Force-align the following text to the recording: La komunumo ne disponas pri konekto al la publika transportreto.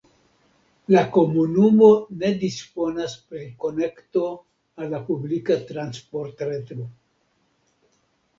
La 0.93 1.01
komunumo 1.17 1.89
ne 2.23 2.31
disponas 2.43 3.13
pri 3.33 3.43
konekto 3.67 4.25
al 4.33 4.89
la 4.95 5.03
publika 5.11 5.59
transportreto. 5.69 6.89